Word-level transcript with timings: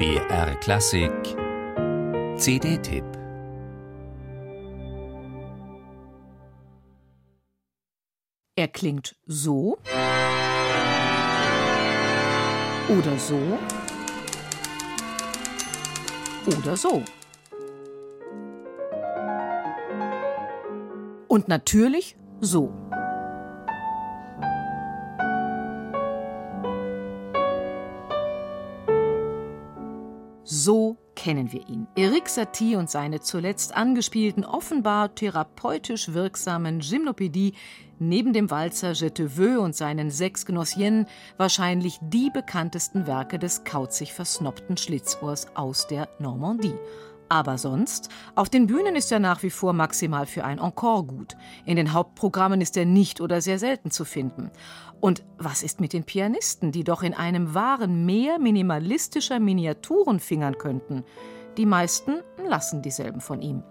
BR 0.00 0.54
Klassik 0.60 1.12
CD-Tipp 2.38 3.04
Er 8.56 8.68
klingt 8.68 9.14
so 9.26 9.76
oder 12.88 13.18
so 13.18 13.58
oder 16.46 16.76
so. 16.78 17.02
Und 21.28 21.48
natürlich 21.48 22.16
so. 22.40 22.72
So 30.52 30.96
kennen 31.14 31.52
wir 31.52 31.68
ihn. 31.68 31.86
Eric 31.94 32.28
Satie 32.28 32.74
und 32.74 32.90
seine 32.90 33.20
zuletzt 33.20 33.76
angespielten, 33.76 34.44
offenbar 34.44 35.14
therapeutisch 35.14 36.12
wirksamen 36.12 36.80
Gymnopädie 36.80 37.54
neben 38.00 38.32
dem 38.32 38.50
Walzer 38.50 38.90
Je 38.90 39.10
te 39.10 39.36
veux 39.36 39.60
und 39.60 39.76
seinen 39.76 40.10
sechs 40.10 40.44
Gnossiennes 40.46 41.06
wahrscheinlich 41.36 42.00
die 42.02 42.30
bekanntesten 42.30 43.06
Werke 43.06 43.38
des 43.38 43.62
kauzig 43.62 44.12
versnobten 44.12 44.76
Schlitzohrs 44.76 45.54
aus 45.54 45.86
der 45.86 46.08
Normandie. 46.18 46.74
Aber 47.30 47.58
sonst, 47.58 48.08
auf 48.34 48.50
den 48.50 48.66
Bühnen 48.66 48.96
ist 48.96 49.12
er 49.12 49.20
nach 49.20 49.44
wie 49.44 49.50
vor 49.50 49.72
maximal 49.72 50.26
für 50.26 50.42
ein 50.42 50.58
Encore 50.58 51.04
gut. 51.04 51.36
In 51.64 51.76
den 51.76 51.92
Hauptprogrammen 51.92 52.60
ist 52.60 52.76
er 52.76 52.86
nicht 52.86 53.20
oder 53.20 53.40
sehr 53.40 53.60
selten 53.60 53.92
zu 53.92 54.04
finden. 54.04 54.50
Und 55.00 55.22
was 55.38 55.62
ist 55.62 55.80
mit 55.80 55.92
den 55.92 56.02
Pianisten, 56.02 56.72
die 56.72 56.82
doch 56.82 57.04
in 57.04 57.14
einem 57.14 57.54
wahren 57.54 58.04
Meer 58.04 58.40
minimalistischer 58.40 59.38
Miniaturen 59.38 60.18
fingern 60.18 60.58
könnten? 60.58 61.04
Die 61.56 61.66
meisten 61.66 62.16
lassen 62.44 62.82
dieselben 62.82 63.20
von 63.20 63.40
ihm. 63.40 63.62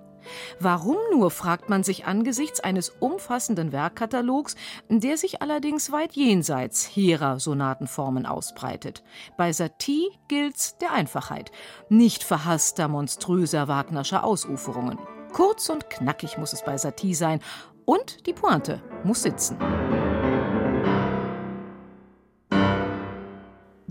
Warum 0.60 0.98
nur, 1.12 1.32
fragt 1.32 1.70
man 1.70 1.84
sich 1.84 2.06
angesichts 2.06 2.60
eines 2.60 2.90
umfassenden 2.90 3.72
Werkkatalogs, 3.72 4.56
der 4.90 5.18
sich 5.18 5.42
allerdings 5.42 5.92
weit 5.92 6.14
jenseits 6.14 6.86
hehrer 6.86 7.40
Sonatenformen 7.40 8.26
ausbreitet. 8.26 9.04
Bei 9.38 9.52
Satie 9.52 10.10
gilt's 10.28 10.78
der 10.78 10.94
Einfachheit, 10.94 11.52
nicht 11.90 12.24
verhasster, 12.24 12.88
monströser 12.88 13.68
Wagnerscher 13.68 14.24
Ausuferungen. 14.24 15.00
Kurz 15.34 15.70
und 15.70 15.90
knackig 15.90 16.38
muss 16.38 16.54
es 16.54 16.64
bei 16.64 16.78
Satie 16.78 17.14
sein 17.14 17.40
und 17.86 18.26
die 18.28 18.34
Pointe 18.34 18.82
muss 19.04 19.24
sitzen. 19.24 19.58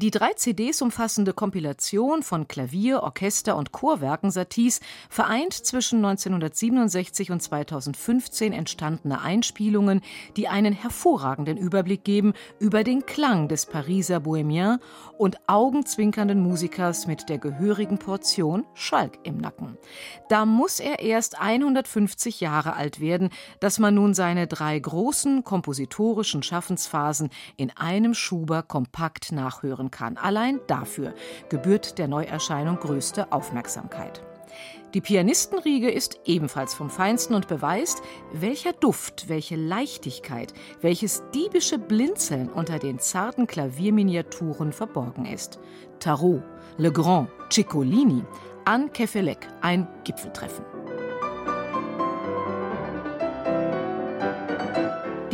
Die 0.01 0.13
drei 0.13 0.33
CDs 0.35 0.81
umfassende 0.81 1.33
Kompilation 1.33 2.23
von 2.23 2.47
Klavier-, 2.47 3.03
Orchester- 3.03 3.57
und 3.57 3.73
Chorwerken 3.73 4.31
Saties 4.31 4.79
vereint 5.11 5.53
zwischen 5.53 6.05
1967 6.05 7.33
und 7.33 7.43
2015 7.43 8.53
entstandene 8.53 9.21
Einspielungen, 9.21 10.03
die 10.37 10.47
einen 10.47 10.73
hervorragenden 10.73 11.57
Überblick 11.57 12.05
geben 12.05 12.35
über 12.61 12.85
den 12.85 13.07
Klang 13.07 13.49
des 13.49 13.67
Pariser 13.67 14.21
Bohemien 14.21 14.79
und 15.17 15.37
augenzwinkernden 15.49 16.41
Musikers 16.41 17.09
mit 17.09 17.29
der 17.29 17.39
gehörigen 17.39 17.99
Portion 17.99 18.65
Schalk 18.75 19.19
im 19.25 19.39
Nacken. 19.39 19.79
Da 20.29 20.47
muss 20.47 20.79
er 20.79 21.01
erst 21.01 21.41
150 21.41 22.39
Jahre 22.39 22.75
alt 22.75 23.01
werden, 23.01 23.31
dass 23.59 23.81
man 23.81 23.97
nun 23.97 24.15
seine 24.15 24.47
drei 24.47 24.79
großen 24.79 25.43
kompositorischen 25.43 26.45
Schaffensphasen 26.45 27.31
in 27.57 27.77
einem 27.77 28.15
Schuber 28.15 28.63
kompakt 28.63 29.33
nachhören 29.33 29.88
machen 29.89 29.91
kann. 29.91 30.17
Allein 30.17 30.61
dafür 30.67 31.15
gebührt 31.49 31.99
der 31.99 32.09
Neuerscheinung 32.09 32.77
größte 32.77 33.33
Aufmerksamkeit. 33.33 34.23
Die 34.95 35.03
Pianistenriege 35.03 35.91
ist 35.91 36.21
ebenfalls 36.25 36.73
vom 36.73 36.89
Feinsten 36.89 37.35
und 37.35 37.47
beweist, 37.47 38.01
welcher 38.33 38.73
Duft, 38.73 39.29
welche 39.29 39.57
Leichtigkeit, 39.57 40.55
welches 40.81 41.23
diebische 41.35 41.79
Blinzeln 41.79 42.49
unter 42.49 42.79
den 42.79 42.99
zarten 42.99 43.47
Klavierminiaturen 43.47 44.73
verborgen 44.73 45.27
ist. 45.27 45.59
Tarot, 46.01 46.43
Legrand, 46.79 47.29
Ciccolini, 47.51 48.25
Anne 48.65 48.89
Kefelec, 48.89 49.47
ein 49.61 49.87
Gipfeltreffen. 50.05 50.78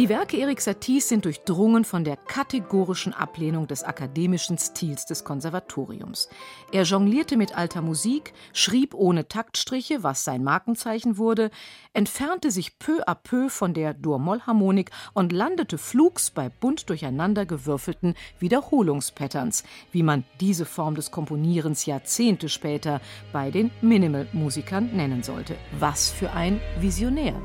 Die 0.04 0.10
Werke 0.10 0.37
Erik 0.37 0.60
Saties 0.60 1.09
sind 1.09 1.25
durchdrungen 1.25 1.82
von 1.82 2.04
der 2.04 2.19
kategorischen 2.19 3.15
Ablehnung 3.15 3.66
des 3.66 3.84
akademischen 3.84 4.59
Stils 4.59 5.06
des 5.06 5.25
Konservatoriums. 5.25 6.28
Er 6.72 6.82
jonglierte 6.82 7.38
mit 7.38 7.56
alter 7.56 7.81
Musik, 7.81 8.34
schrieb 8.53 8.93
ohne 8.93 9.28
Taktstriche, 9.28 10.03
was 10.03 10.22
sein 10.22 10.44
Markenzeichen 10.44 11.16
wurde, 11.16 11.50
entfernte 11.94 12.50
sich 12.50 12.78
peu 12.78 13.03
à 13.09 13.14
peu 13.14 13.48
von 13.48 13.72
der 13.72 13.94
Dur-Moll-Harmonik 13.94 14.91
und 15.14 15.32
landete 15.32 15.78
flugs 15.78 16.31
bei 16.31 16.50
bunt 16.50 16.91
durcheinandergewürfelten 16.91 18.14
Wiederholungspatterns, 18.41 19.64
wie 19.91 20.03
man 20.03 20.25
diese 20.38 20.66
Form 20.66 20.97
des 20.97 21.12
Komponierens 21.12 21.87
Jahrzehnte 21.87 22.50
später 22.50 23.00
bei 23.32 23.50
den 23.50 23.70
Minimal-Musikern 23.81 24.94
nennen 24.94 25.22
sollte. 25.22 25.56
Was 25.78 26.10
für 26.10 26.31
ein 26.32 26.60
Visionär! 26.78 27.41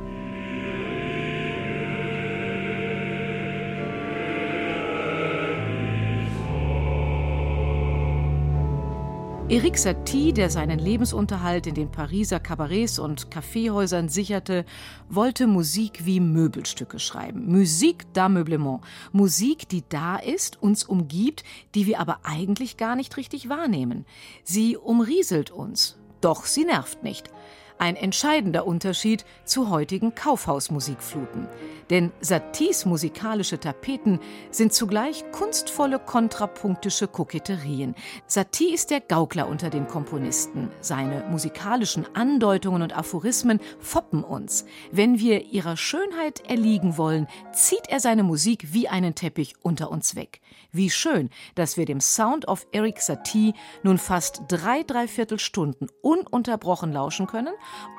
Eric 9.52 9.80
Satie, 9.80 10.32
der 10.32 10.52
seinen 10.52 10.78
Lebensunterhalt 10.78 11.66
in 11.66 11.74
den 11.74 11.92
Pariser 11.92 12.40
Kabarets 12.40 13.00
und 13.00 13.32
Kaffeehäusern 13.32 14.08
sicherte, 14.08 14.64
wollte 15.10 15.48
Musik 15.48 16.06
wie 16.06 16.20
Möbelstücke 16.20 17.00
schreiben. 17.00 17.52
Musik 17.52 18.06
d'ameublement. 18.14 18.82
Musik, 19.12 19.68
die 19.68 19.84
da 19.90 20.18
ist, 20.18 20.62
uns 20.62 20.84
umgibt, 20.84 21.44
die 21.74 21.88
wir 21.88 22.00
aber 22.00 22.20
eigentlich 22.22 22.78
gar 22.78 22.96
nicht 22.96 23.18
richtig 23.18 23.50
wahrnehmen. 23.50 24.06
Sie 24.44 24.78
umrieselt 24.78 25.50
uns, 25.50 25.98
doch 26.22 26.46
sie 26.46 26.66
nervt 26.66 27.02
nicht. 27.02 27.32
Ein 27.80 27.96
entscheidender 27.96 28.68
Unterschied 28.68 29.24
zu 29.46 29.70
heutigen 29.70 30.14
Kaufhausmusikfluten. 30.14 31.48
Denn 31.90 32.12
Saties 32.20 32.86
musikalische 32.86 33.58
Tapeten 33.58 34.20
sind 34.52 34.74
zugleich 34.74 35.24
kunstvolle 35.32 35.98
kontrapunktische 35.98 37.08
Koketterien. 37.08 37.96
Satie 38.28 38.74
ist 38.74 38.92
der 38.92 39.00
Gaukler 39.00 39.48
unter 39.48 39.70
den 39.70 39.88
Komponisten. 39.88 40.70
Seine 40.82 41.24
musikalischen 41.32 42.06
Andeutungen 42.16 42.82
und 42.82 42.96
Aphorismen 42.96 43.62
foppen 43.80 44.26
uns. 44.26 44.66
Wenn 44.92 45.18
wir 45.20 45.46
ihrer 45.46 45.78
Schönheit 45.78 46.48
erliegen 46.50 46.98
wollen, 46.98 47.28
zieht 47.54 47.88
er 47.88 48.02
seine 48.02 48.24
Musik 48.24 48.74
wie 48.74 48.90
einen 48.90 49.16
Teppich 49.16 49.56
unter 49.62 49.90
uns 49.90 50.18
weg. 50.18 50.42
Wie 50.74 50.90
schön, 50.90 51.30
dass 51.56 51.78
wir 51.78 51.86
dem 51.86 52.02
Sound 52.02 52.46
of 52.50 52.68
Eric 52.74 53.00
Satie 53.00 53.54
nun 53.84 53.98
fast 53.98 54.44
drei 54.50 54.84
Dreiviertelstunden 54.84 55.90
ununterbrochen 56.02 56.92
lauschen 56.92 57.26
können 57.26 57.54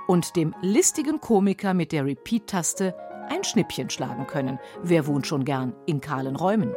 und 0.07 0.37
dem 0.37 0.55
listigen 0.61 1.21
Komiker 1.21 1.75
mit 1.75 1.93
der 1.93 2.05
Repeat-Taste 2.05 2.95
ein 3.29 3.45
Schnippchen 3.45 3.91
schlagen 3.91 4.27
können. 4.27 4.59
Wer 4.83 5.07
wohnt 5.07 5.27
schon 5.27 5.45
gern 5.45 5.75
in 5.87 6.01
kahlen 6.01 6.37
Räumen? 6.37 6.75